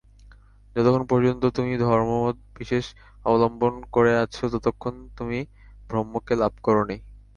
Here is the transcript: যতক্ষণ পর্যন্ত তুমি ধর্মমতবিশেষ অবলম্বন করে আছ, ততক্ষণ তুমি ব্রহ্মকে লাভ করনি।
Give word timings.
যতক্ষণ 0.75 1.03
পর্যন্ত 1.07 1.43
তুমি 1.57 1.71
ধর্মমতবিশেষ 1.83 2.85
অবলম্বন 3.25 3.73
করে 3.91 4.11
আছ, 4.23 4.35
ততক্ষণ 4.53 4.93
তুমি 5.17 5.39
ব্রহ্মকে 5.89 6.33
লাভ 6.41 6.53
করনি। 6.63 6.97